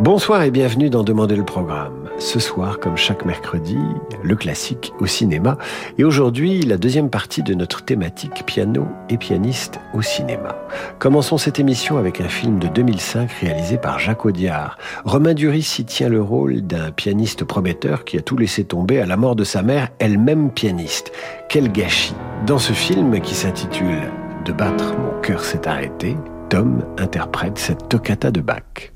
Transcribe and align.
Bonsoir 0.00 0.44
et 0.44 0.50
bienvenue 0.50 0.88
dans 0.88 1.04
Demander 1.04 1.36
le 1.36 1.44
programme. 1.44 2.08
Ce 2.18 2.40
soir, 2.40 2.80
comme 2.80 2.96
chaque 2.96 3.26
mercredi, 3.26 3.76
le 4.22 4.34
classique 4.34 4.94
au 4.98 5.04
cinéma. 5.04 5.58
Et 5.98 6.04
aujourd'hui, 6.04 6.62
la 6.62 6.78
deuxième 6.78 7.10
partie 7.10 7.42
de 7.42 7.52
notre 7.52 7.84
thématique 7.84 8.46
piano 8.46 8.88
et 9.10 9.18
pianiste 9.18 9.78
au 9.92 10.00
cinéma. 10.00 10.56
Commençons 10.98 11.36
cette 11.36 11.60
émission 11.60 11.98
avec 11.98 12.22
un 12.22 12.28
film 12.28 12.58
de 12.58 12.68
2005 12.68 13.30
réalisé 13.30 13.76
par 13.76 13.98
Jacques 13.98 14.24
Audiard. 14.24 14.78
Romain 15.04 15.34
Duris 15.34 15.76
y 15.78 15.84
tient 15.84 16.08
le 16.08 16.22
rôle 16.22 16.62
d'un 16.62 16.92
pianiste 16.92 17.44
prometteur 17.44 18.06
qui 18.06 18.16
a 18.16 18.22
tout 18.22 18.38
laissé 18.38 18.64
tomber 18.64 19.00
à 19.02 19.06
la 19.06 19.18
mort 19.18 19.36
de 19.36 19.44
sa 19.44 19.60
mère, 19.60 19.90
elle-même 19.98 20.50
pianiste. 20.50 21.12
Quel 21.50 21.70
gâchis 21.70 22.14
Dans 22.46 22.58
ce 22.58 22.72
film 22.72 23.20
qui 23.20 23.34
s'intitule 23.34 24.10
De 24.46 24.52
battre 24.52 24.94
mon 24.98 25.20
cœur 25.20 25.44
s'est 25.44 25.68
arrêté, 25.68 26.16
Tom 26.48 26.86
interprète 26.96 27.58
cette 27.58 27.90
toccata 27.90 28.30
de 28.30 28.40
Bach. 28.40 28.92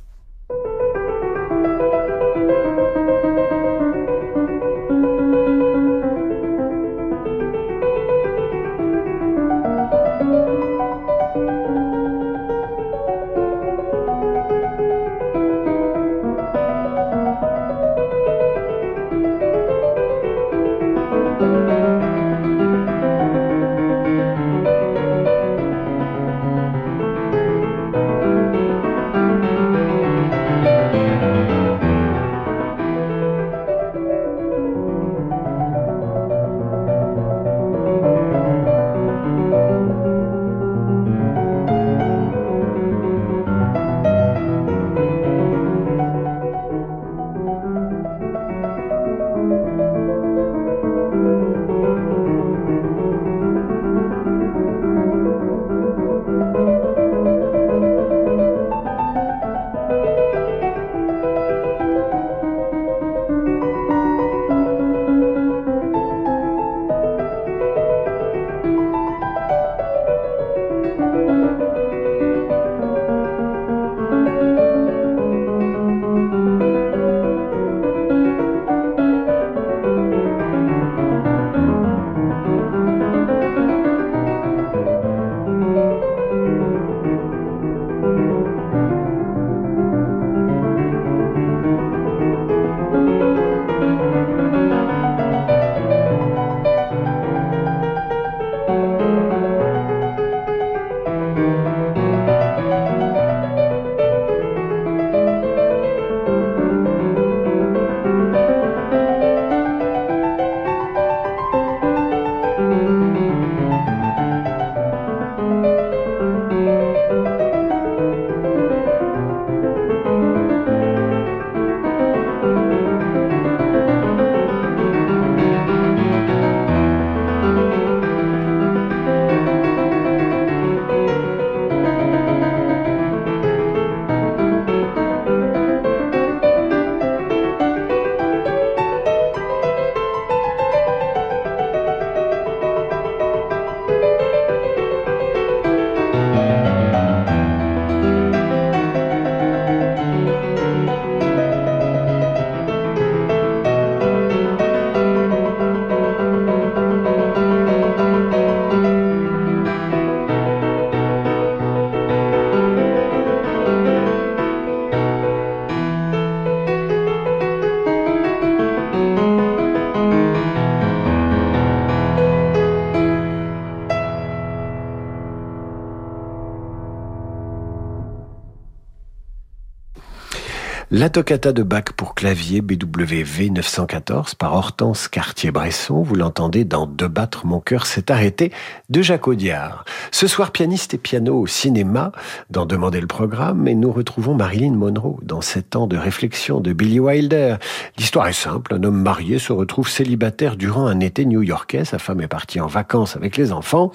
La 181.04 181.10
toccata 181.10 181.52
de 181.52 181.62
Bach 181.62 181.92
pour 181.94 182.14
clavier 182.14 182.62
BWV 182.62 183.50
914 183.50 184.36
par 184.36 184.54
Hortense 184.54 185.06
Cartier-Bresson, 185.08 186.00
vous 186.00 186.14
l'entendez 186.14 186.64
dans 186.64 186.86
De 186.86 187.06
battre 187.06 187.44
mon 187.44 187.60
cœur 187.60 187.84
s'est 187.84 188.10
arrêté 188.10 188.52
de 188.88 189.02
Jacques 189.02 189.28
Audiard. 189.28 189.84
Ce 190.12 190.26
soir, 190.26 190.50
pianiste 190.50 190.94
et 190.94 190.98
piano 190.98 191.38
au 191.38 191.46
cinéma, 191.46 192.12
dans 192.48 192.64
Demander 192.64 193.02
le 193.02 193.06
programme, 193.06 193.68
et 193.68 193.74
nous 193.74 193.92
retrouvons 193.92 194.32
Marilyn 194.34 194.72
Monroe 194.72 195.18
dans 195.20 195.42
sept 195.42 195.76
ans 195.76 195.86
de 195.86 195.98
réflexion 195.98 196.60
de 196.60 196.72
Billy 196.72 197.00
Wilder. 197.00 197.56
L'histoire 197.98 198.28
est 198.28 198.32
simple, 198.32 198.72
un 198.72 198.82
homme 198.82 199.02
marié 199.02 199.38
se 199.38 199.52
retrouve 199.52 199.90
célibataire 199.90 200.56
durant 200.56 200.86
un 200.86 201.00
été 201.00 201.26
new-yorkais, 201.26 201.84
sa 201.84 201.98
femme 201.98 202.22
est 202.22 202.28
partie 202.28 202.60
en 202.60 202.66
vacances 202.66 203.14
avec 203.14 203.36
les 203.36 203.52
enfants, 203.52 203.92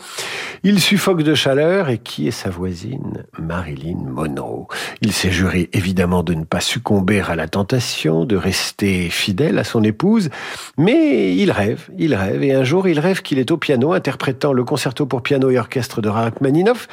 il 0.62 0.80
suffoque 0.80 1.24
de 1.24 1.34
chaleur 1.34 1.90
et 1.90 1.98
qui 1.98 2.28
est 2.28 2.32
sa 2.32 2.52
voisine? 2.52 3.26
Marilyn 3.40 3.98
Monroe. 4.06 4.68
Il 5.02 5.12
s'est 5.12 5.32
juré 5.32 5.72
évidemment 5.74 6.22
de 6.22 6.36
ne 6.36 6.44
pas 6.44 6.60
succomber 6.60 6.99
à 7.28 7.36
la 7.36 7.48
tentation 7.48 8.26
de 8.26 8.36
rester 8.36 9.10
fidèle 9.10 9.58
à 9.58 9.64
son 9.64 9.84
épouse, 9.84 10.30
mais 10.78 11.36
il 11.36 11.52
rêve, 11.52 11.90
il 11.98 12.14
rêve, 12.14 12.44
et 12.44 12.54
un 12.54 12.64
jour 12.64 12.88
il 12.88 13.00
rêve 13.00 13.22
qu'il 13.22 13.40
est 13.40 13.52
au 13.52 13.58
piano 13.58 13.94
interprétant 13.94 14.54
le 14.54 14.64
concerto 14.64 15.06
pour 15.06 15.22
piano 15.22 15.50
et 15.50 15.58
orchestre 15.58 16.02
de 16.02 16.10
Rachmaninoff, 16.10 16.88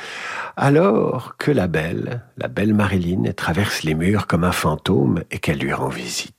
alors 0.56 1.36
que 1.38 1.50
la 1.50 1.66
belle, 1.66 2.22
la 2.38 2.48
belle 2.48 2.72
Marilyn, 2.72 3.32
traverse 3.36 3.82
les 3.82 3.94
murs 3.94 4.26
comme 4.26 4.44
un 4.44 4.52
fantôme 4.52 5.22
et 5.30 5.38
qu'elle 5.38 5.58
lui 5.58 5.72
rend 5.72 5.88
visite. 5.88 6.35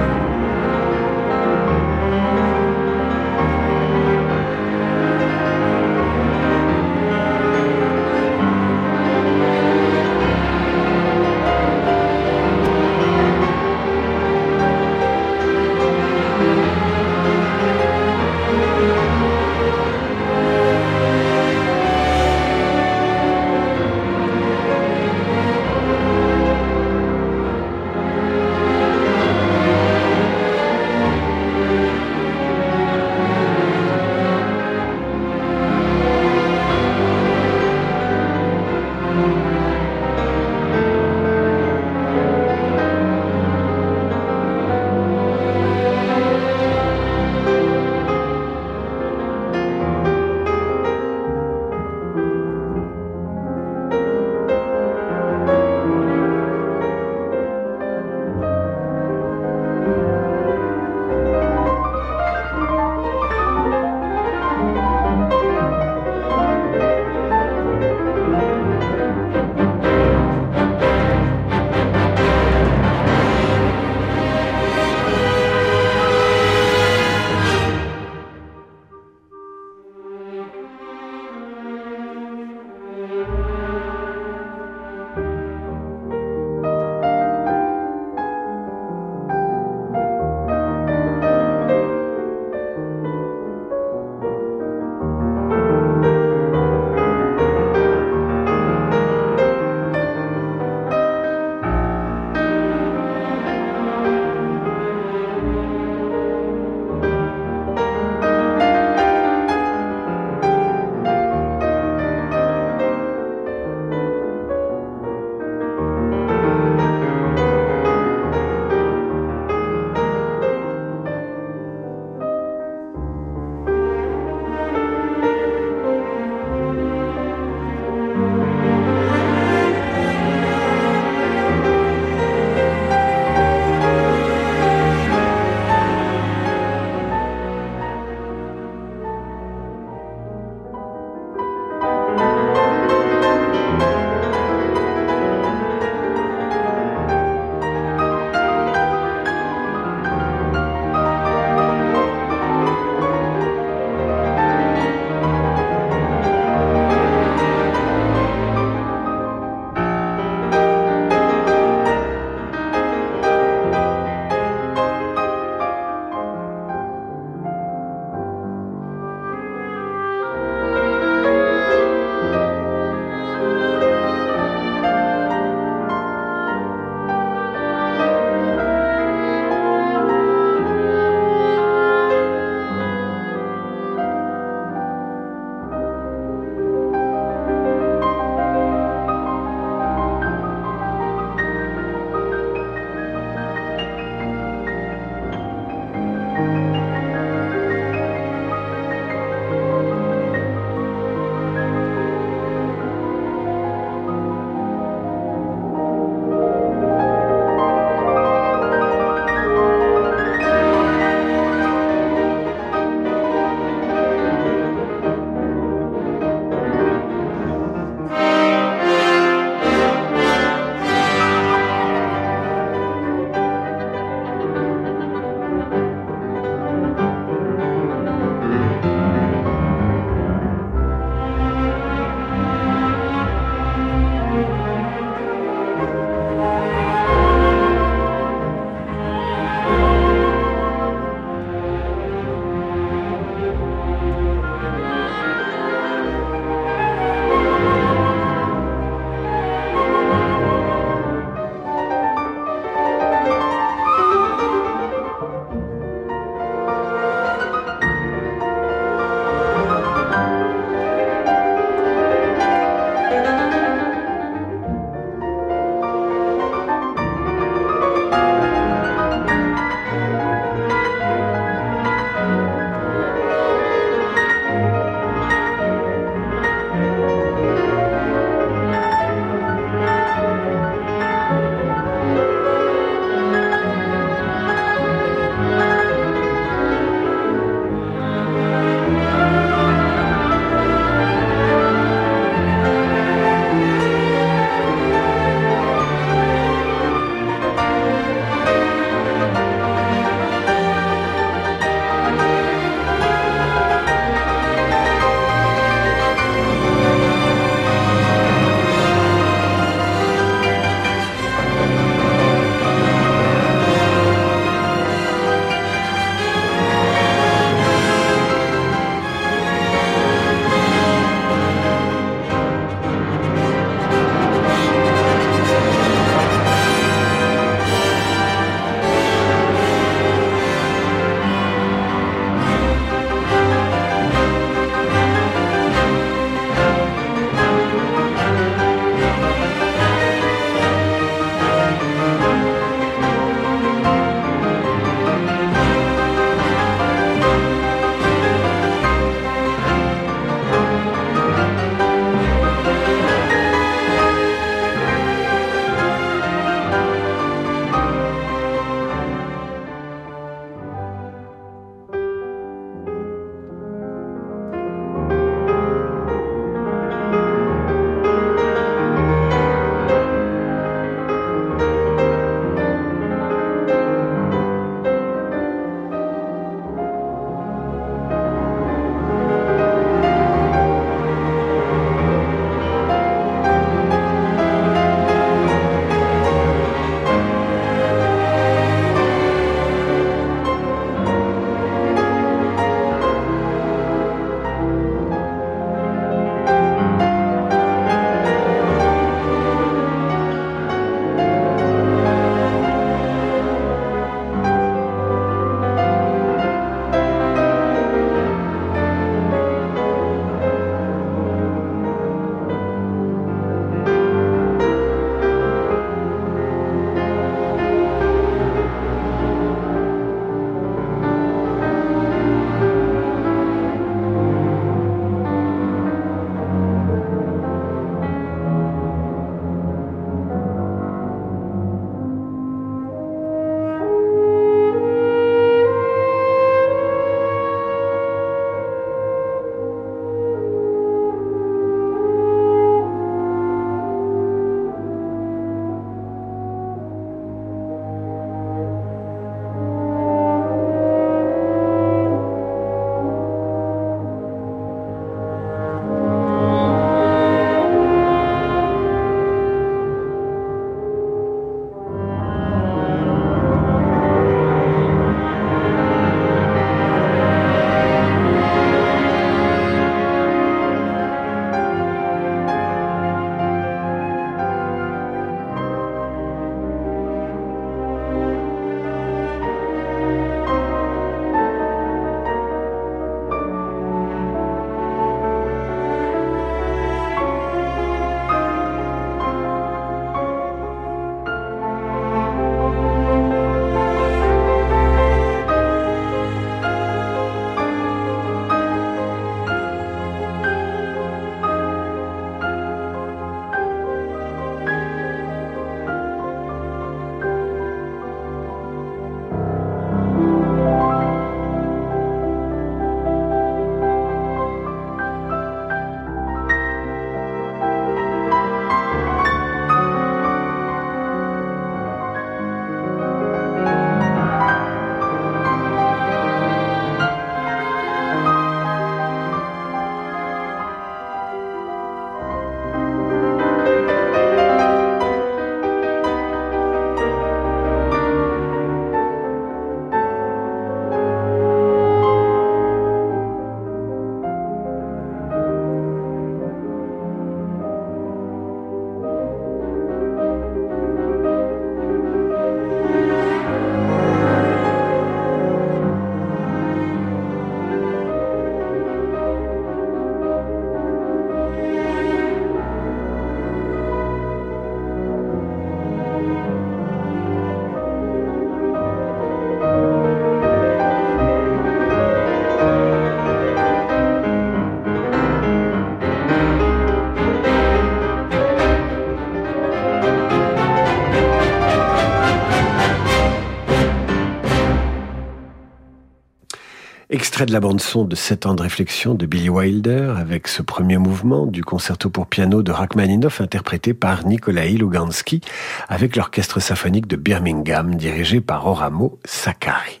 Extrait 587.36 587.44
de 587.44 587.52
la 587.52 587.60
bande-son 587.60 588.04
de 588.04 588.16
7 588.16 588.46
ans 588.46 588.54
de 588.54 588.62
réflexion 588.62 589.12
de 589.12 589.26
Billy 589.26 589.50
Wilder 589.50 590.14
avec 590.16 590.48
ce 590.48 590.62
premier 590.62 590.96
mouvement 590.96 591.44
du 591.44 591.62
concerto 591.62 592.08
pour 592.08 592.28
piano 592.28 592.62
de 592.62 592.72
Rachmaninoff 592.72 593.42
interprété 593.42 593.92
par 593.92 594.26
Nikolai 594.26 594.70
Lugansky 594.70 595.42
avec 595.90 596.16
l'orchestre 596.16 596.60
symphonique 596.60 597.06
de 597.06 597.16
Birmingham 597.16 597.96
dirigé 597.96 598.40
par 598.40 598.66
Oramo 598.66 599.18
Sakari. 599.26 600.00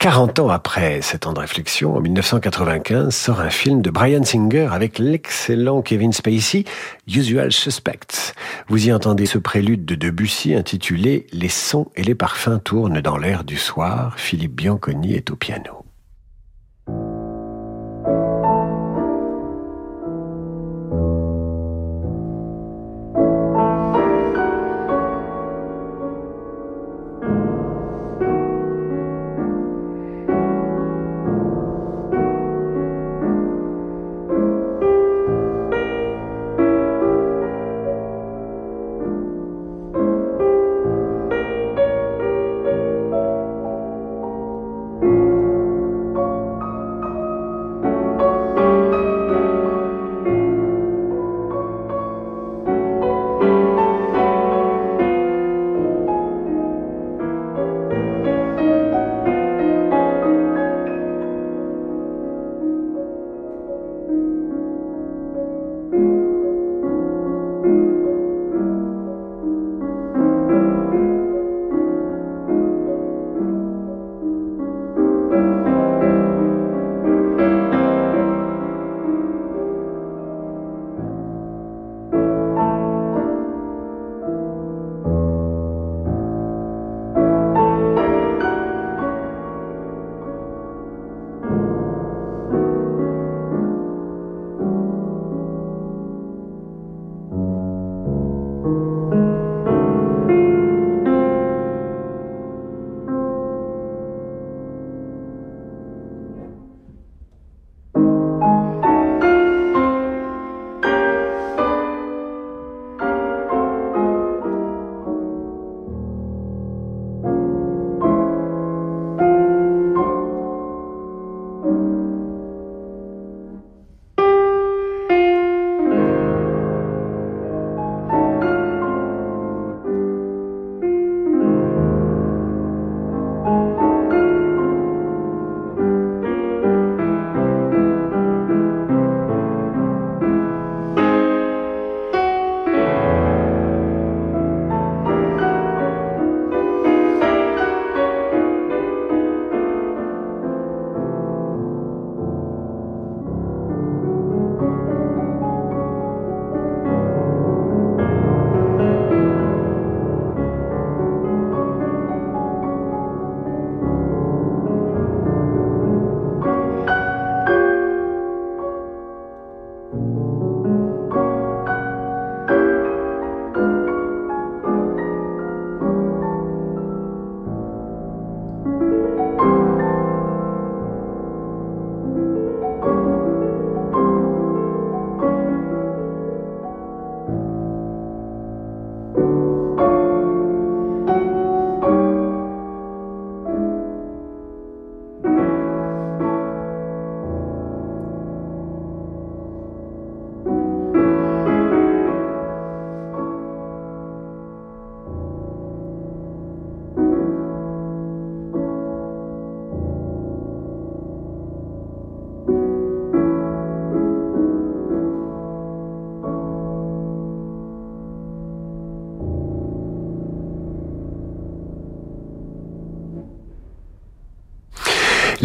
40 0.00 0.40
ans 0.40 0.48
après 0.48 1.00
cet 1.00 1.28
ans 1.28 1.32
de 1.32 1.38
réflexion, 1.38 1.94
en 1.94 2.00
1995, 2.00 3.14
sort 3.14 3.38
un 3.38 3.50
film 3.50 3.80
de 3.80 3.90
Brian 3.90 4.24
Singer 4.24 4.66
avec 4.72 4.98
l'excellent 4.98 5.80
Kevin 5.80 6.12
Spacey, 6.12 6.64
Usual 7.06 7.52
Suspects. 7.52 8.34
Vous 8.66 8.88
y 8.88 8.92
entendez 8.92 9.26
ce 9.26 9.38
prélude 9.38 9.84
de 9.84 9.94
Debussy 9.94 10.56
intitulé 10.56 11.28
Les 11.32 11.48
sons 11.48 11.86
et 11.94 12.02
les 12.02 12.16
parfums 12.16 12.58
tournent 12.64 13.00
dans 13.00 13.16
l'air 13.16 13.44
du 13.44 13.58
soir. 13.58 14.14
Philippe 14.16 14.56
Bianconi 14.56 15.14
est 15.14 15.30
au 15.30 15.36
piano. 15.36 15.84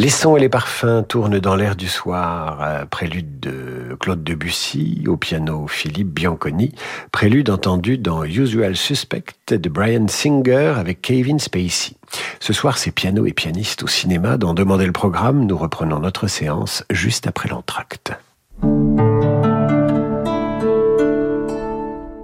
Les 0.08 0.12
sons 0.12 0.38
et 0.38 0.39
les 0.39 0.48
parfums 0.48 1.04
tournent 1.06 1.39
dans 1.39 1.58
l'air 1.58 1.76
du 1.76 1.89
soir. 1.89 2.60
Euh, 2.62 2.86
prélude 2.86 3.41
de 3.41 3.98
Claude 4.00 4.24
Debussy, 4.24 5.04
au 5.06 5.17
piano 5.17 5.67
Philippe 5.67 6.08
Bianconi. 6.08 6.74
Prélude 7.12 7.50
entendu 7.50 7.98
dans 7.98 8.24
Usual 8.24 8.78
Suspect 8.78 9.34
de 9.50 9.67
Brian 9.67 10.08
Singer 10.08 10.76
avec 10.78 11.02
Kevin 11.02 11.39
Spacey. 11.39 11.98
Ce 12.39 12.54
soir, 12.54 12.78
c'est 12.78 12.91
piano 12.91 13.26
et 13.26 13.34
pianiste 13.34 13.84
au 13.84 13.88
cinéma. 13.88 14.38
Dans 14.38 14.54
Demander 14.54 14.86
le 14.86 14.93
programme, 14.93 15.46
nous 15.46 15.58
reprenons 15.58 16.00
notre 16.00 16.28
séance 16.28 16.86
juste 16.89 17.28
après 17.28 17.50
l'entracte. 17.50 18.13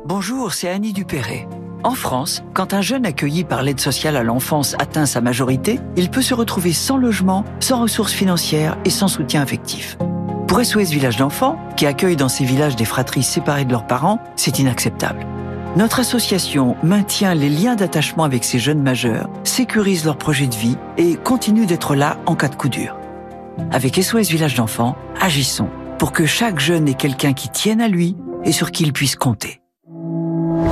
Bonjour, 0.05 0.53
c'est 0.53 0.69
Annie 0.69 0.93
Dupéré. 0.93 1.49
En 1.83 1.95
France, 1.95 2.43
quand 2.53 2.73
un 2.73 2.79
jeune 2.79 3.05
accueilli 3.05 3.43
par 3.43 3.61
l'aide 3.61 3.79
sociale 3.79 4.15
à 4.15 4.23
l'enfance 4.23 4.73
atteint 4.79 5.05
sa 5.05 5.19
majorité, 5.19 5.81
il 5.97 6.09
peut 6.09 6.21
se 6.21 6.33
retrouver 6.33 6.71
sans 6.71 6.95
logement, 6.95 7.43
sans 7.59 7.81
ressources 7.81 8.13
financières 8.13 8.77
et 8.85 8.89
sans 8.89 9.09
soutien 9.09 9.41
affectif. 9.41 9.97
Pour 10.47 10.63
SOS 10.63 10.91
Village 10.91 11.17
d'enfants, 11.17 11.59
qui 11.75 11.85
accueille 11.85 12.15
dans 12.15 12.29
ces 12.29 12.45
villages 12.45 12.77
des 12.77 12.85
fratries 12.85 13.23
séparées 13.23 13.65
de 13.65 13.71
leurs 13.71 13.85
parents, 13.85 14.19
c'est 14.37 14.59
inacceptable. 14.59 15.25
Notre 15.75 15.99
association 15.99 16.77
maintient 16.83 17.33
les 17.33 17.49
liens 17.49 17.75
d'attachement 17.75 18.23
avec 18.23 18.45
ces 18.45 18.59
jeunes 18.59 18.81
majeurs, 18.81 19.29
sécurise 19.43 20.05
leur 20.05 20.17
projet 20.17 20.47
de 20.47 20.55
vie 20.55 20.77
et 20.97 21.15
continue 21.15 21.65
d'être 21.65 21.95
là 21.95 22.17
en 22.27 22.35
cas 22.35 22.47
de 22.47 22.55
coup 22.55 22.69
dur. 22.69 22.95
Avec 23.71 24.01
SOS 24.01 24.29
Village 24.29 24.55
d'enfants, 24.55 24.95
agissons 25.19 25.69
pour 25.99 26.13
que 26.13 26.25
chaque 26.25 26.59
jeune 26.59 26.87
ait 26.87 26.93
quelqu'un 26.93 27.33
qui 27.33 27.49
tienne 27.49 27.81
à 27.81 27.89
lui 27.89 28.15
et 28.45 28.53
sur 28.53 28.71
qui 28.71 28.83
il 28.83 28.93
puisse 28.93 29.15
compter. 29.15 29.61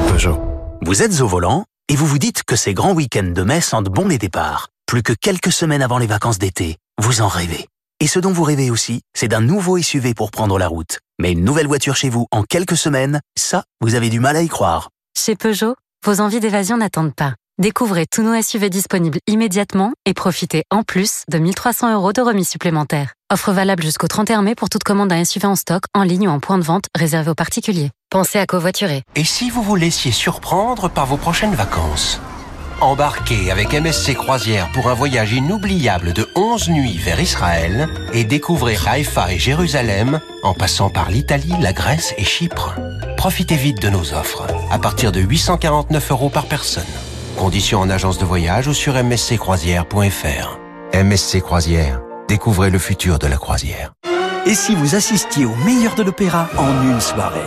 Peugeot. 0.07 0.50
Vous 0.83 1.03
êtes 1.03 1.21
au 1.21 1.27
volant 1.27 1.65
et 1.89 1.95
vous 1.95 2.07
vous 2.07 2.17
dites 2.17 2.41
que 2.41 2.55
ces 2.55 2.73
grands 2.73 2.93
week-ends 2.93 3.33
de 3.35 3.43
mai 3.43 3.61
sentent 3.61 3.89
bon 3.89 4.07
les 4.07 4.17
départs. 4.17 4.69
Plus 4.87 5.03
que 5.03 5.13
quelques 5.13 5.51
semaines 5.51 5.83
avant 5.83 5.99
les 5.99 6.07
vacances 6.07 6.39
d'été, 6.39 6.77
vous 6.99 7.21
en 7.21 7.27
rêvez. 7.27 7.67
Et 7.99 8.07
ce 8.07 8.17
dont 8.17 8.31
vous 8.31 8.41
rêvez 8.41 8.71
aussi, 8.71 9.01
c'est 9.13 9.27
d'un 9.27 9.41
nouveau 9.41 9.77
SUV 9.77 10.15
pour 10.15 10.31
prendre 10.31 10.57
la 10.57 10.67
route. 10.67 10.97
Mais 11.19 11.33
une 11.33 11.43
nouvelle 11.43 11.67
voiture 11.67 11.95
chez 11.95 12.09
vous 12.09 12.25
en 12.31 12.41
quelques 12.41 12.77
semaines, 12.77 13.21
ça, 13.37 13.63
vous 13.79 13.93
avez 13.93 14.09
du 14.09 14.19
mal 14.19 14.35
à 14.35 14.41
y 14.41 14.47
croire. 14.47 14.89
Chez 15.15 15.35
Peugeot, 15.35 15.75
vos 16.03 16.19
envies 16.19 16.39
d'évasion 16.39 16.77
n'attendent 16.77 17.13
pas. 17.13 17.35
Découvrez 17.61 18.05
tous 18.11 18.23
nos 18.23 18.41
SUV 18.41 18.69
disponibles 18.69 19.19
immédiatement 19.27 19.91
et 20.05 20.13
profitez 20.13 20.63
en 20.71 20.83
plus 20.83 21.25
de 21.29 21.37
1300 21.37 21.93
euros 21.93 22.13
de 22.13 22.21
remise 22.21 22.47
supplémentaire. 22.47 23.13
Offre 23.31 23.51
valable 23.51 23.83
jusqu'au 23.83 24.07
31 24.07 24.41
mai 24.41 24.55
pour 24.55 24.69
toute 24.69 24.83
commande 24.83 25.09
d'un 25.09 25.23
SUV 25.23 25.45
en 25.45 25.55
stock, 25.55 25.83
en 25.93 26.03
ligne 26.03 26.27
ou 26.27 26.31
en 26.31 26.39
point 26.39 26.57
de 26.57 26.63
vente 26.63 26.85
réservé 26.97 27.29
aux 27.29 27.35
particuliers. 27.35 27.91
Pensez 28.09 28.39
à 28.39 28.47
covoiturer. 28.47 29.03
Et 29.15 29.23
si 29.25 29.49
vous 29.49 29.61
vous 29.61 29.75
laissiez 29.75 30.11
surprendre 30.11 30.89
par 30.89 31.05
vos 31.05 31.17
prochaines 31.17 31.53
vacances? 31.53 32.19
Embarquez 32.79 33.51
avec 33.51 33.73
MSC 33.73 34.15
Croisière 34.15 34.71
pour 34.71 34.89
un 34.89 34.95
voyage 34.95 35.33
inoubliable 35.33 36.13
de 36.13 36.27
11 36.35 36.69
nuits 36.69 36.97
vers 36.97 37.21
Israël 37.21 37.87
et 38.11 38.23
découvrez 38.23 38.75
Haïfa 38.87 39.31
et 39.31 39.37
Jérusalem 39.37 40.19
en 40.41 40.55
passant 40.55 40.89
par 40.89 41.11
l'Italie, 41.11 41.53
la 41.61 41.73
Grèce 41.73 42.15
et 42.17 42.23
Chypre. 42.23 42.73
Profitez 43.17 43.55
vite 43.55 43.79
de 43.79 43.89
nos 43.89 44.15
offres, 44.15 44.47
à 44.71 44.79
partir 44.79 45.11
de 45.11 45.19
849 45.19 46.09
euros 46.09 46.29
par 46.29 46.47
personne. 46.47 46.83
Conditions 47.37 47.79
en 47.79 47.89
agence 47.89 48.17
de 48.17 48.25
voyage 48.25 48.67
ou 48.67 48.73
sur 48.73 48.93
msccroisière.fr. 49.01 50.59
MSC 50.93 51.41
Croisière, 51.41 52.01
découvrez 52.27 52.69
le 52.69 52.77
futur 52.77 53.19
de 53.19 53.27
la 53.27 53.37
croisière. 53.37 53.93
Et 54.45 54.53
si 54.53 54.75
vous 54.75 54.95
assistiez 54.95 55.45
au 55.45 55.55
meilleur 55.65 55.95
de 55.95 56.03
l'opéra 56.03 56.49
en 56.57 56.83
une 56.83 56.99
soirée? 56.99 57.39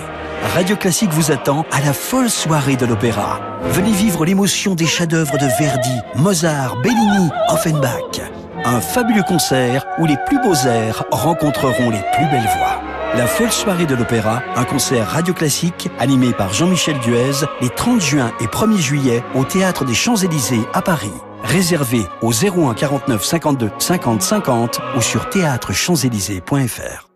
Radio 0.55 0.77
Classique 0.77 1.11
vous 1.11 1.31
attend 1.33 1.65
à 1.73 1.81
la 1.81 1.93
folle 1.93 2.31
soirée 2.31 2.77
de 2.77 2.87
l'opéra. 2.87 3.41
Venez 3.63 3.93
vivre 3.93 4.25
l'émotion 4.25 4.75
des 4.75 4.87
chefs-d'œuvre 4.87 5.39
de 5.39 5.47
Verdi, 5.59 6.01
Mozart, 6.17 6.77
Bellini, 6.83 7.31
Offenbach. 7.49 8.21
Un 8.65 8.81
fabuleux 8.81 9.25
concert 9.27 9.85
où 9.99 10.07
les 10.07 10.17
plus 10.27 10.41
beaux 10.41 10.55
airs 10.67 11.05
rencontreront 11.11 11.91
les 11.91 12.03
plus 12.15 12.27
belles 12.31 12.49
voix. 12.57 12.81
La 13.17 13.29
folle 13.29 13.53
soirée 13.53 13.87
de 13.87 13.95
l'opéra, 13.95 14.43
un 14.57 14.65
concert 14.65 15.07
radio 15.07 15.33
classique 15.33 15.89
animé 16.01 16.33
par 16.33 16.53
Jean-Michel 16.53 16.99
Duez 16.99 17.47
les 17.61 17.69
30 17.69 18.01
juin 18.01 18.33
et 18.41 18.47
1er 18.47 18.77
juillet 18.77 19.23
au 19.37 19.45
Théâtre 19.45 19.85
des 19.85 19.95
Champs-Élysées 19.95 20.63
à 20.73 20.83
Paris. 20.83 21.13
Réservé 21.45 22.01
au 22.23 22.33
01 22.33 22.75
49 22.75 23.25
52 23.25 23.71
50 23.79 24.21
50 24.21 24.81
ou 24.97 25.01
sur 25.01 25.31
théâtrechamps-élysées.fr. 25.31 27.09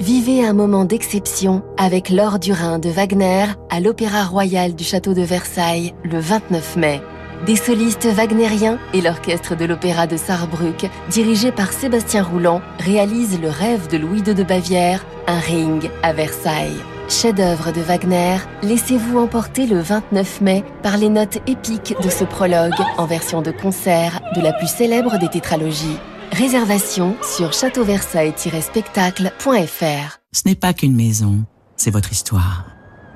Vivez 0.00 0.46
un 0.46 0.54
moment 0.54 0.86
d'exception 0.86 1.62
avec 1.76 2.08
l'Or 2.08 2.38
du 2.38 2.52
Rhin 2.52 2.78
de 2.78 2.88
Wagner 2.88 3.48
à 3.68 3.80
l'Opéra 3.80 4.24
Royal 4.24 4.74
du 4.74 4.84
Château 4.84 5.12
de 5.12 5.22
Versailles 5.22 5.94
le 6.04 6.20
29 6.20 6.76
mai. 6.76 7.02
Des 7.46 7.56
solistes 7.56 8.06
wagnériens 8.06 8.78
et 8.94 9.00
l'orchestre 9.00 9.54
de 9.56 9.64
l'Opéra 9.64 10.06
de 10.06 10.16
Saarbrück, 10.16 10.90
dirigé 11.10 11.52
par 11.52 11.72
Sébastien 11.72 12.22
Rouland, 12.24 12.60
réalisent 12.80 13.40
le 13.40 13.48
rêve 13.48 13.88
de 13.88 13.96
Louis 13.96 14.22
II 14.26 14.34
de 14.34 14.42
Bavière, 14.42 15.04
un 15.28 15.38
ring 15.38 15.88
à 16.02 16.12
Versailles. 16.12 16.82
Chef-d'œuvre 17.08 17.70
de 17.70 17.80
Wagner, 17.82 18.38
laissez-vous 18.62 19.18
emporter 19.18 19.66
le 19.66 19.80
29 19.80 20.40
mai 20.40 20.64
par 20.82 20.96
les 20.96 21.10
notes 21.10 21.36
épiques 21.46 21.94
de 22.02 22.08
ce 22.08 22.24
prologue 22.24 22.74
en 22.96 23.06
version 23.06 23.42
de 23.42 23.50
concert 23.50 24.22
de 24.34 24.40
la 24.40 24.54
plus 24.54 24.68
célèbre 24.68 25.18
des 25.18 25.28
tétralogies. 25.28 25.98
Réservation 26.32 27.14
sur 27.22 27.52
châteauversailles-spectacle.fr. 27.52 30.18
Ce 30.32 30.42
n'est 30.46 30.54
pas 30.54 30.72
qu'une 30.72 30.96
maison, 30.96 31.44
c'est 31.76 31.90
votre 31.90 32.12
histoire. 32.12 32.64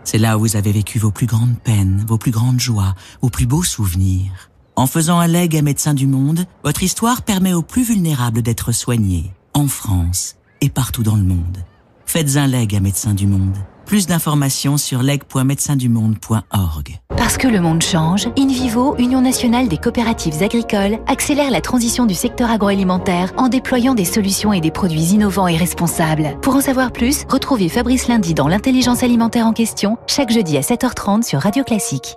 C'est 0.05 0.18
là 0.18 0.37
où 0.37 0.40
vous 0.40 0.57
avez 0.57 0.72
vécu 0.72 0.98
vos 0.98 1.12
plus 1.12 1.27
grandes 1.27 1.59
peines, 1.59 2.05
vos 2.07 2.18
plus 2.18 2.31
grandes 2.31 2.61
joies, 2.61 2.94
vos 3.22 3.31
plus 3.31 3.46
beaux 3.46 3.62
souvenirs. 3.62 4.51
En 4.77 4.87
faisant 4.87 5.18
un 5.18 5.27
leg 5.27 5.57
à 5.57 5.62
Médecins 5.62 5.94
du 5.94 6.07
Monde, 6.07 6.44
votre 6.62 6.83
histoire 6.83 7.22
permet 7.22 7.55
aux 7.55 7.62
plus 7.62 7.85
vulnérables 7.85 8.42
d'être 8.42 8.72
soignés, 8.72 9.33
en 9.55 9.66
France 9.66 10.37
et 10.61 10.68
partout 10.70 11.03
dans 11.03 11.16
le 11.16 11.22
monde. 11.22 11.64
Faites 12.12 12.37
un 12.37 12.46
leg 12.46 12.77
à 12.77 12.81
Médecins 12.81 13.14
du 13.14 13.27
Monde. 13.27 13.57
Plus 13.87 14.07
d'informations 14.07 14.77
sur 14.77 15.03
leg.médecindumonde.org. 15.03 17.01
Parce 17.16 17.38
que 17.38 17.48
le 17.48 17.59
monde 17.59 17.83
change, 17.83 18.29
InVivo, 18.38 18.94
Union 18.98 19.22
nationale 19.22 19.66
des 19.66 19.79
coopératives 19.79 20.42
agricoles, 20.42 20.98
accélère 21.07 21.51
la 21.51 21.62
transition 21.62 22.05
du 22.05 22.12
secteur 22.12 22.51
agroalimentaire 22.51 23.33
en 23.38 23.48
déployant 23.48 23.94
des 23.94 24.05
solutions 24.05 24.53
et 24.53 24.61
des 24.61 24.70
produits 24.70 25.14
innovants 25.14 25.48
et 25.48 25.57
responsables. 25.57 26.38
Pour 26.42 26.55
en 26.55 26.61
savoir 26.61 26.92
plus, 26.92 27.25
retrouvez 27.31 27.70
Fabrice 27.70 28.09
Lundi 28.09 28.35
dans 28.35 28.46
l'intelligence 28.46 29.03
alimentaire 29.03 29.46
en 29.46 29.55
question, 29.55 29.96
chaque 30.07 30.31
jeudi 30.31 30.59
à 30.59 30.61
7h30 30.61 31.22
sur 31.22 31.40
Radio 31.40 31.64
Classique. 31.64 32.16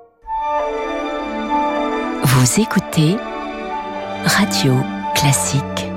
Vous 2.25 2.59
écoutez 2.59 3.15
Radio 4.25 4.73
Classique. 5.15 5.94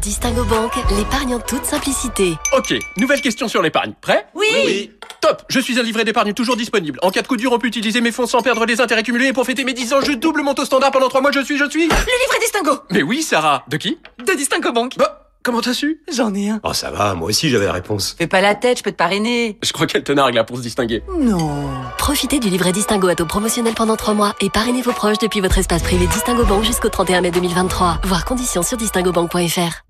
Distingo 0.00 0.44
Banque, 0.44 0.72
l'épargne 0.96 1.34
en 1.34 1.40
toute 1.40 1.66
simplicité. 1.66 2.34
Ok, 2.56 2.74
nouvelle 2.96 3.20
question 3.20 3.48
sur 3.48 3.60
l'épargne. 3.60 3.92
Prêt 4.00 4.26
oui. 4.34 4.46
oui 4.64 4.90
Top 5.20 5.42
Je 5.48 5.60
suis 5.60 5.78
un 5.78 5.82
livret 5.82 6.04
d'épargne 6.04 6.32
toujours 6.32 6.56
disponible. 6.56 6.98
En 7.02 7.10
cas 7.10 7.20
de 7.20 7.26
coup 7.26 7.36
dur, 7.36 7.52
on 7.52 7.58
peut 7.58 7.66
utiliser 7.66 8.00
mes 8.00 8.10
fonds 8.10 8.26
sans 8.26 8.40
perdre 8.40 8.64
les 8.64 8.80
intérêts 8.80 9.02
cumulés 9.02 9.26
et 9.26 9.32
pour 9.34 9.44
fêter 9.44 9.62
mes 9.62 9.74
10 9.74 9.92
ans, 9.92 10.00
je 10.00 10.12
double 10.12 10.42
mon 10.42 10.54
taux 10.54 10.64
standard 10.64 10.90
pendant 10.90 11.08
3 11.10 11.20
mois, 11.20 11.32
je 11.32 11.40
suis, 11.40 11.58
je 11.58 11.68
suis... 11.68 11.82
Le 11.82 11.94
livret 11.94 12.38
Distingo 12.40 12.78
Mais 12.90 13.02
oui, 13.02 13.20
Sarah 13.20 13.62
De 13.68 13.76
qui 13.76 13.98
De 14.26 14.32
Distingo 14.32 14.72
Banque. 14.72 14.94
Bah, 14.96 15.26
comment 15.42 15.60
t'as 15.60 15.74
su 15.74 16.00
J'en 16.10 16.34
ai 16.34 16.48
un. 16.48 16.60
Oh, 16.64 16.72
ça 16.72 16.90
va, 16.90 17.12
moi 17.14 17.28
aussi 17.28 17.50
j'avais 17.50 17.66
la 17.66 17.72
réponse. 17.72 18.14
Fais 18.16 18.26
pas 18.26 18.40
la 18.40 18.54
tête, 18.54 18.78
je 18.78 18.82
peux 18.82 18.92
te 18.92 18.96
parrainer. 18.96 19.58
Je 19.62 19.72
crois 19.74 19.86
qu'elle 19.86 20.04
te 20.04 20.12
nargue 20.12 20.34
là 20.34 20.44
pour 20.44 20.56
se 20.56 20.62
distinguer. 20.62 21.02
Non. 21.18 21.68
Profitez 21.98 22.38
du 22.38 22.48
livret 22.48 22.72
Distingo 22.72 23.06
à 23.08 23.14
taux 23.16 23.26
promotionnel 23.26 23.74
pendant 23.74 23.96
3 23.96 24.14
mois 24.14 24.34
et 24.40 24.48
parrainez 24.48 24.80
vos 24.80 24.92
proches 24.92 25.18
depuis 25.18 25.42
votre 25.42 25.58
espace 25.58 25.82
privé 25.82 26.06
Distingo 26.06 26.44
Banque 26.46 26.64
jusqu'au 26.64 26.88
31 26.88 27.20
mai 27.20 27.30
2023. 27.32 28.00
Voir 28.04 28.24
conditions 28.24 28.62
sur 28.62 28.78
distingobank.fr. 28.78 29.89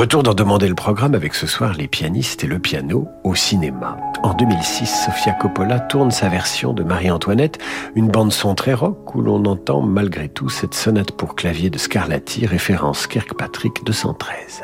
Retour 0.00 0.22
d'en 0.22 0.32
demander 0.32 0.66
le 0.66 0.74
programme 0.74 1.14
avec 1.14 1.34
ce 1.34 1.46
soir 1.46 1.74
les 1.74 1.86
pianistes 1.86 2.42
et 2.42 2.46
le 2.46 2.58
piano 2.58 3.06
au 3.22 3.34
cinéma. 3.34 3.98
En 4.22 4.32
2006, 4.32 4.86
Sofia 5.04 5.34
Coppola 5.34 5.78
tourne 5.78 6.10
sa 6.10 6.30
version 6.30 6.72
de 6.72 6.82
Marie-Antoinette, 6.82 7.58
une 7.94 8.08
bande-son 8.08 8.54
très 8.54 8.72
rock 8.72 9.14
où 9.14 9.20
l'on 9.20 9.44
entend 9.44 9.82
malgré 9.82 10.30
tout 10.30 10.48
cette 10.48 10.72
sonate 10.72 11.12
pour 11.12 11.34
clavier 11.34 11.68
de 11.68 11.76
Scarlatti, 11.76 12.46
référence 12.46 13.06
Kirkpatrick 13.06 13.84
213. 13.84 14.62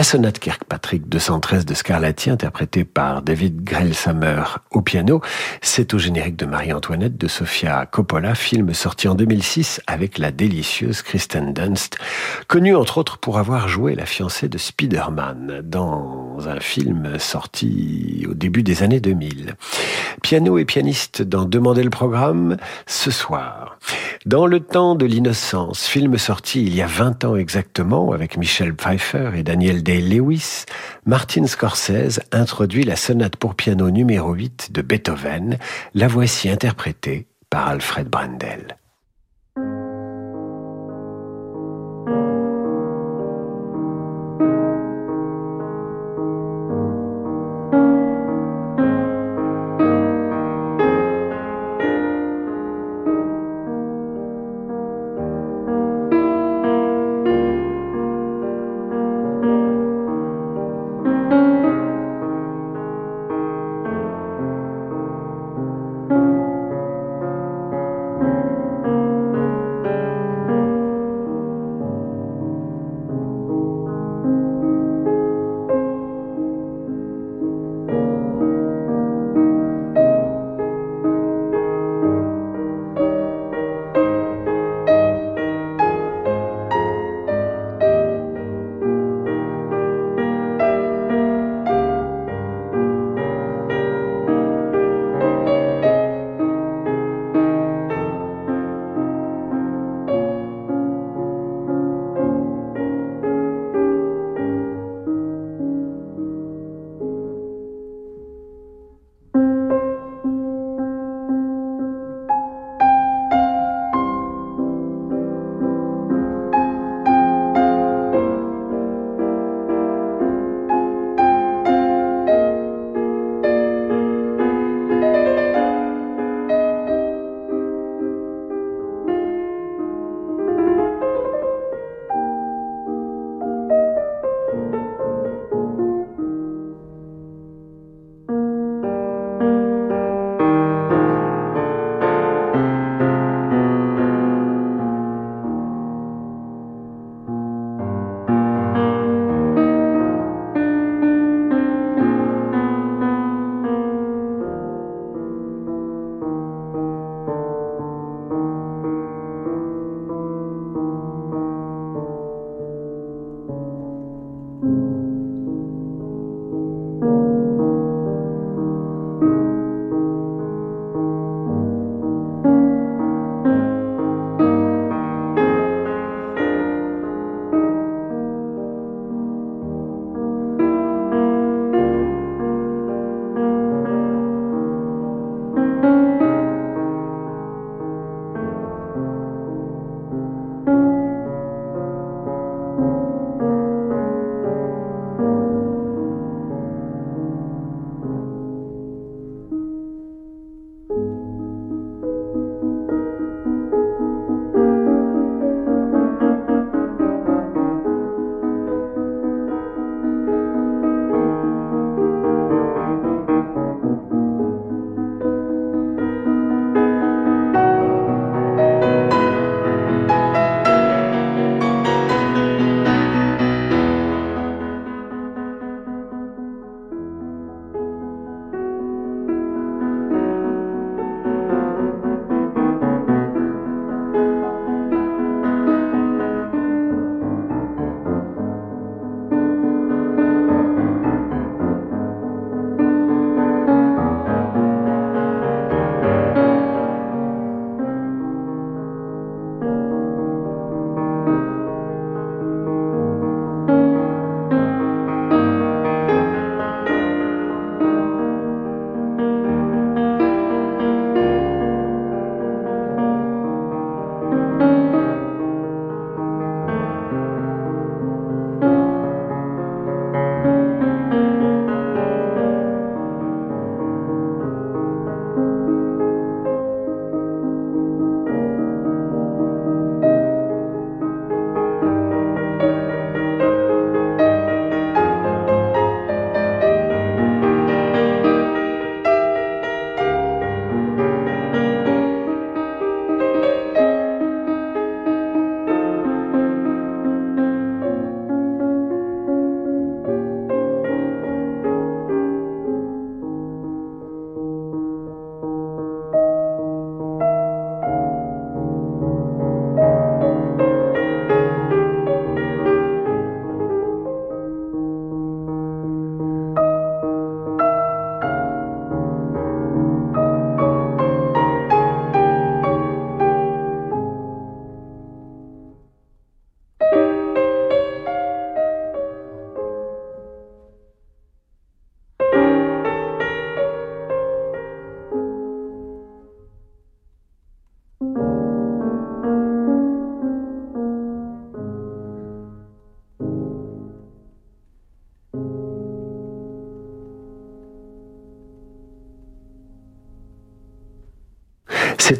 La 0.00 0.04
sonate 0.04 0.38
Kirkpatrick 0.38 1.10
213 1.10 1.66
de 1.66 1.74
Scarlatti, 1.74 2.30
interprétée 2.30 2.86
par 2.86 3.20
David 3.20 3.62
Grelsamer 3.64 4.44
au 4.70 4.82
piano, 4.82 5.20
c'est 5.62 5.94
au 5.94 5.98
générique 5.98 6.36
de 6.36 6.46
Marie-Antoinette 6.46 7.16
de 7.16 7.26
Sofia 7.26 7.86
Coppola, 7.86 8.34
film 8.34 8.72
sorti 8.72 9.08
en 9.08 9.14
2006 9.14 9.80
avec 9.86 10.18
la 10.18 10.30
délicieuse 10.30 11.02
Kristen 11.02 11.52
Dunst, 11.52 11.98
connue 12.46 12.76
entre 12.76 12.98
autres 12.98 13.18
pour 13.18 13.38
avoir 13.38 13.68
joué 13.68 13.96
la 13.96 14.06
fiancée 14.06 14.48
de 14.48 14.58
Spider-Man 14.58 15.62
dans 15.64 16.36
un 16.46 16.60
film 16.60 17.18
sorti 17.18 18.26
au 18.30 18.34
début 18.34 18.62
des 18.62 18.82
années 18.84 19.00
2000. 19.00 19.56
Piano 20.22 20.58
et 20.58 20.64
pianiste 20.64 21.22
dans 21.22 21.44
Demander 21.44 21.82
le 21.82 21.90
programme 21.90 22.56
ce 22.86 23.10
soir. 23.10 23.78
Dans 24.26 24.46
le 24.46 24.60
temps 24.60 24.94
de 24.94 25.06
l'innocence, 25.06 25.86
film 25.86 26.16
sorti 26.16 26.62
il 26.62 26.74
y 26.74 26.82
a 26.82 26.86
20 26.86 27.24
ans 27.24 27.36
exactement 27.36 28.12
avec 28.12 28.36
Michel 28.36 28.74
Pfeiffer 28.74 29.30
et 29.34 29.42
Daniel 29.42 29.82
Day-Lewis, 29.82 30.66
Martin 31.06 31.46
Scorsese 31.46 32.20
introduit 32.30 32.84
la 32.84 32.96
sonate 32.96 33.36
pour 33.36 33.54
piano 33.54 33.90
numéro 33.90 34.32
8 34.32 34.59
de 34.68 34.82
Beethoven. 34.82 35.58
La 35.94 36.08
voici 36.08 36.48
interprétée 36.50 37.26
par 37.48 37.68
Alfred 37.68 38.08
Brendel. 38.08 38.76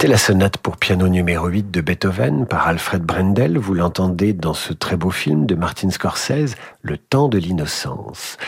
C'était 0.01 0.13
la 0.13 0.17
sonate 0.17 0.57
pour 0.57 0.79
piano 0.79 1.09
numéro 1.09 1.47
8 1.47 1.71
de 1.71 1.83
Beethoven 1.83 2.47
par 2.47 2.67
Alfred 2.67 3.03
Brendel. 3.03 3.59
Vous 3.59 3.75
l'entendez 3.75 4.33
dans 4.33 4.55
ce 4.55 4.73
très 4.73 4.97
beau 4.97 5.11
film 5.11 5.45
de 5.45 5.55
Martin 5.55 5.91
Scorsese, 5.91 6.55
Le 6.81 6.97
temps 6.97 7.29
de 7.29 7.37
l'innocence. 7.37 8.39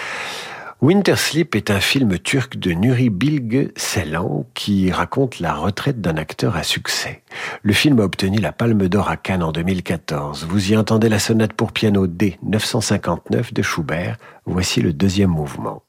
Winter 0.80 1.14
Sleep 1.14 1.55
est 1.55 1.70
un 1.70 1.80
film 1.80 2.18
turc 2.18 2.57
de 2.57 2.72
Nuri 2.72 3.11
Bilge 3.11 3.68
Ceylan 3.76 4.46
qui 4.55 4.90
raconte 4.90 5.40
la 5.40 5.53
retraite 5.53 6.00
d'un 6.00 6.16
acteur 6.16 6.57
à 6.57 6.62
succès. 6.62 7.22
Le 7.61 7.74
film 7.74 8.00
a 8.00 8.05
obtenu 8.05 8.38
la 8.38 8.53
Palme 8.53 8.88
d'Or 8.88 9.11
à 9.11 9.18
Cannes 9.18 9.42
en 9.42 9.53
2014. 9.53 10.46
Vous 10.48 10.72
y 10.72 10.76
entendez 10.78 11.11
la 11.11 11.18
sonate 11.18 11.53
pour 11.53 11.72
piano 11.72 12.07
D 12.07 12.38
959 12.44 13.53
de 13.53 13.61
Schubert. 13.61 14.16
Voici 14.46 14.80
le 14.80 14.94
deuxième 14.94 15.28
mouvement. 15.28 15.82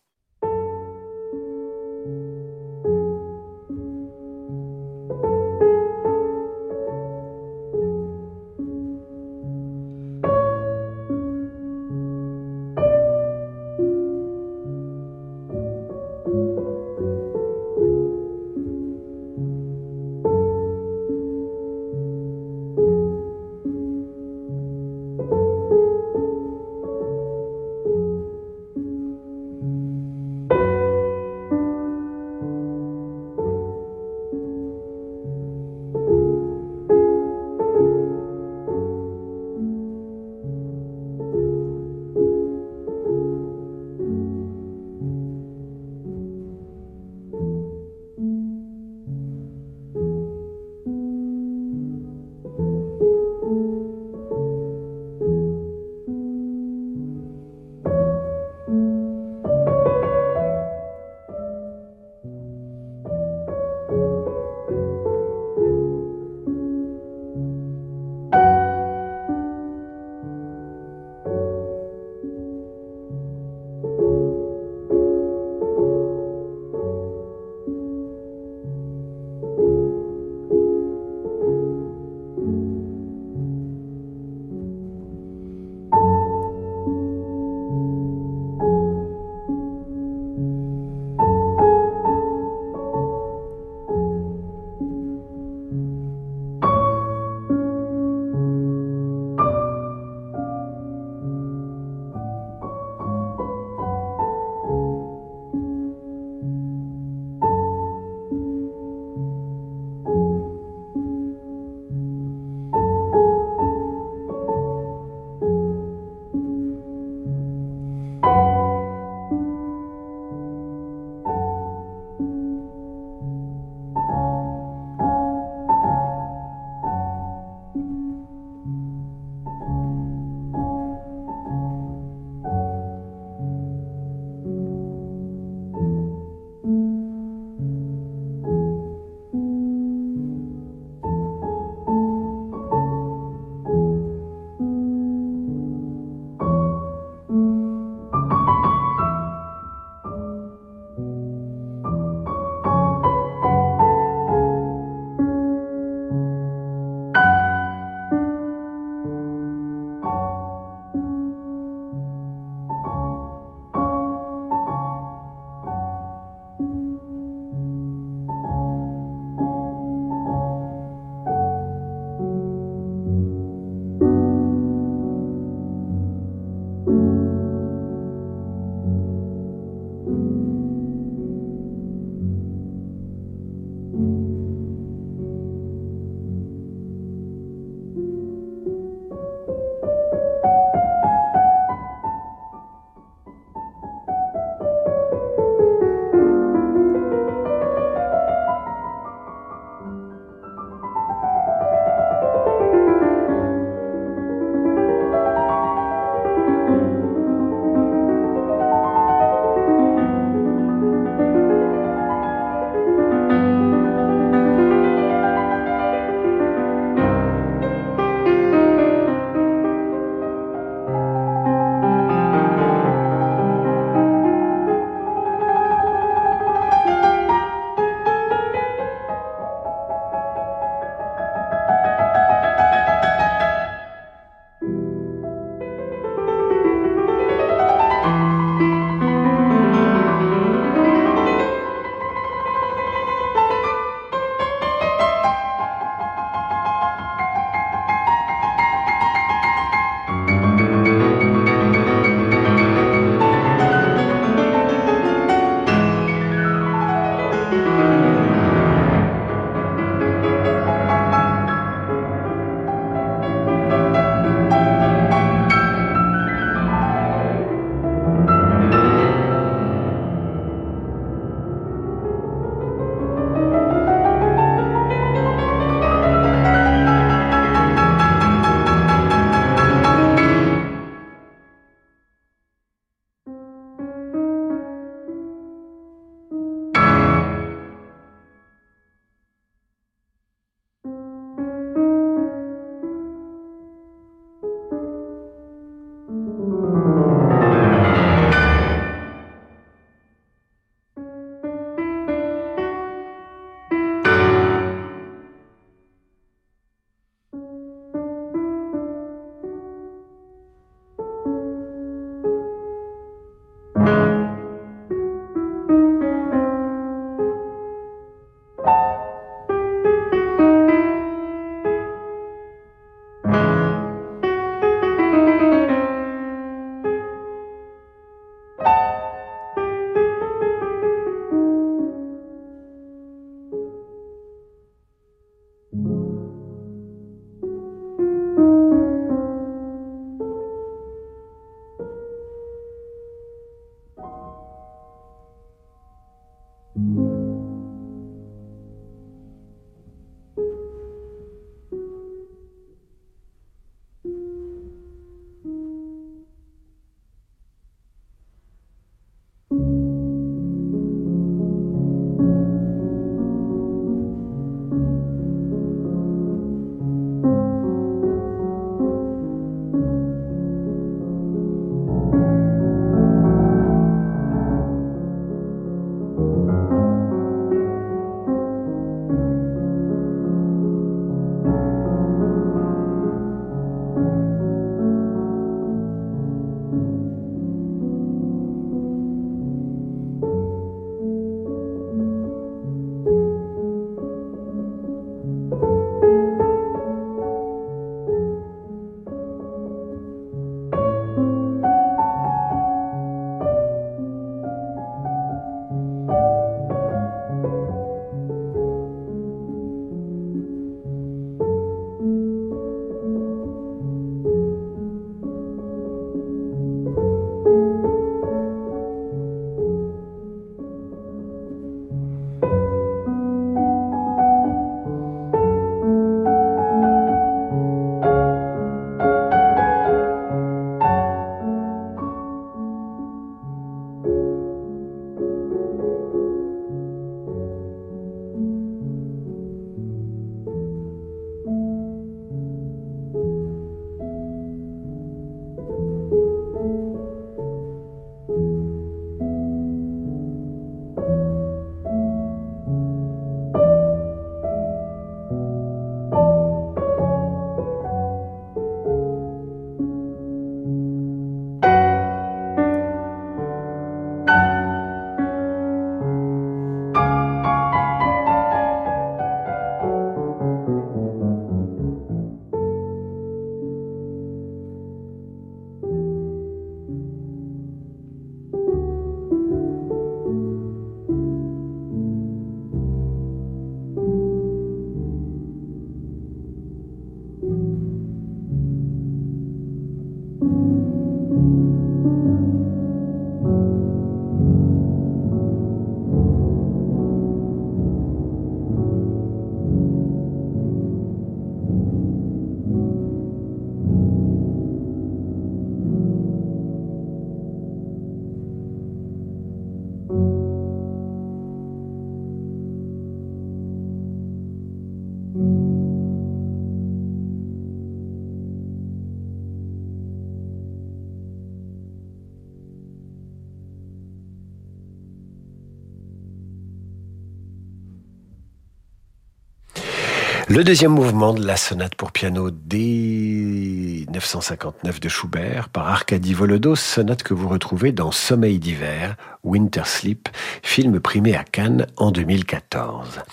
Le 530.53 530.63
deuxième 530.63 530.91
mouvement 530.91 531.33
de 531.33 531.43
la 531.43 531.57
sonate 531.57 531.95
pour 531.95 532.11
piano 532.11 532.51
D 532.51 534.05
959 534.13 534.99
de 534.99 535.09
Schubert 535.09 535.69
par 535.69 535.87
Arkady 535.87 536.35
Volodos, 536.35 536.75
sonate 536.75 537.23
que 537.23 537.33
vous 537.33 537.49
retrouvez 537.49 537.91
dans 537.91 538.11
Sommeil 538.11 538.59
d'hiver, 538.59 539.15
Winter 539.43 539.81
Sleep, 539.85 540.29
film 540.61 540.99
primé 540.99 541.35
à 541.35 541.43
Cannes 541.43 541.87
en 541.97 542.11
2014. 542.11 543.23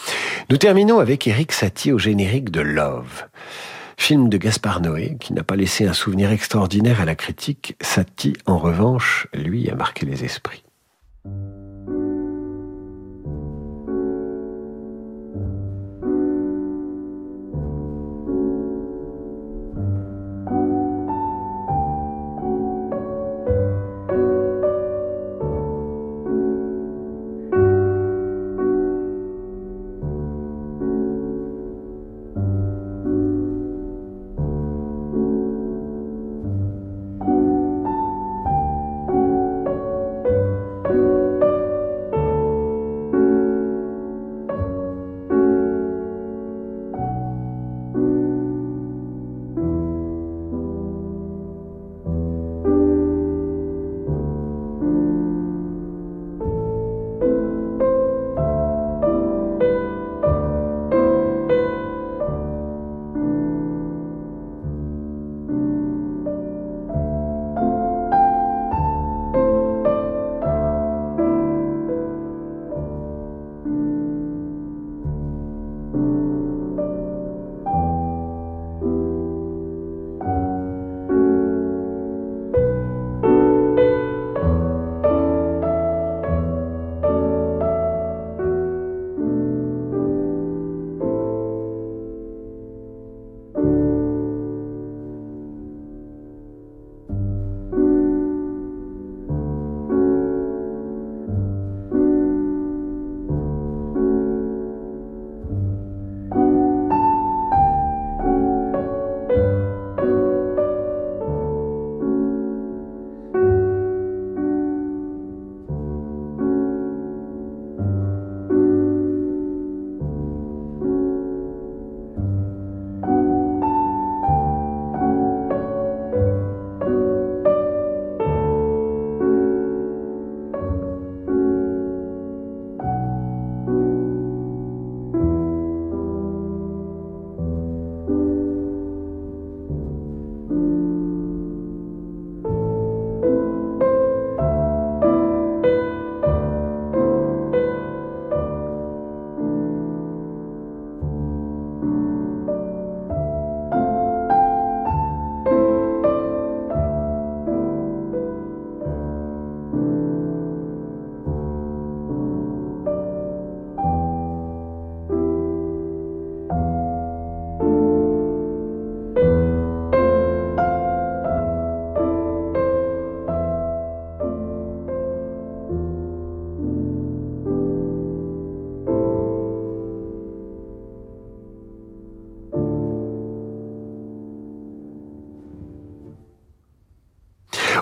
Nous 0.49 0.57
terminons 0.57 0.99
avec 0.99 1.27
Eric 1.27 1.53
Satie 1.53 1.93
au 1.93 1.99
générique 1.99 2.49
de 2.49 2.63
Love. 2.63 3.27
Film 3.99 4.31
de 4.31 4.39
Gaspard 4.39 4.81
Noé, 4.81 5.19
qui 5.21 5.35
n'a 5.35 5.43
pas 5.43 5.57
laissé 5.57 5.87
un 5.87 5.93
souvenir 5.93 6.31
extraordinaire 6.31 7.03
à 7.03 7.05
la 7.05 7.17
critique, 7.17 7.77
Satie, 7.83 8.33
en 8.47 8.57
revanche, 8.57 9.29
lui, 9.35 9.69
a 9.69 9.75
marqué 9.75 10.07
les 10.07 10.25
esprits. 10.25 10.65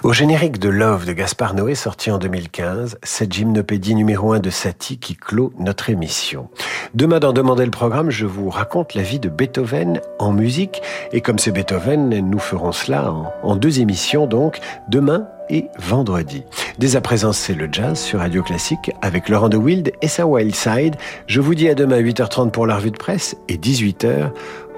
Au 0.09 0.14
générique 0.14 0.59
de 0.59 0.70
Love 0.70 1.04
de 1.04 1.12
Gaspard 1.12 1.52
Noé, 1.52 1.74
sorti 1.74 2.11
en 2.11 2.16
2015, 2.16 2.96
cette 3.02 3.30
gymnopédie 3.30 3.94
numéro 3.94 4.32
1 4.32 4.38
de 4.38 4.48
Satie 4.48 4.96
qui 4.96 5.14
clôt 5.14 5.52
notre 5.59 5.90
émission. 5.90 6.48
Demain, 6.94 7.18
dans 7.18 7.34
Demander 7.34 7.66
le 7.66 7.70
programme, 7.70 8.09
je 8.09 8.24
vous 8.24 8.48
raconte 8.48 8.94
la 8.94 9.02
vie 9.02 9.18
de 9.18 9.28
Beethoven 9.28 10.00
en 10.18 10.32
musique. 10.32 10.80
Et 11.12 11.20
comme 11.20 11.38
c'est 11.38 11.50
Beethoven, 11.50 12.09
nous 12.09 12.38
ferons 12.38 12.72
cela 12.72 13.12
en, 13.42 13.54
deux 13.56 13.80
émissions, 13.80 14.26
donc 14.26 14.61
demain 14.88 15.28
et 15.50 15.66
vendredi. 15.78 16.42
Dès 16.78 16.96
à 16.96 17.02
présent, 17.02 17.34
c'est 17.34 17.52
le 17.52 17.68
jazz 17.70 18.00
sur 18.00 18.20
Radio 18.20 18.42
Classique 18.42 18.90
avec 19.02 19.28
Laurent 19.28 19.50
de 19.50 19.59
Wild 19.59 19.92
et 20.00 20.09
sa 20.09 20.26
Wild 20.26 20.54
Side. 20.54 20.96
Je 21.26 21.42
vous 21.42 21.54
dis 21.54 21.68
à 21.68 21.74
demain 21.74 21.96
à 21.96 22.00
8h30 22.00 22.50
pour 22.50 22.66
la 22.66 22.76
revue 22.76 22.92
de 22.92 22.96
presse 22.96 23.36
et 23.48 23.59
18h 23.59 24.30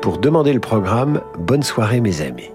pour 0.03 0.19
demander 0.19 0.53
le 0.53 0.59
programme. 0.59 1.21
Bonne 1.39 1.63
soirée 1.63 2.01
mes 2.01 2.21
amis. 2.21 2.51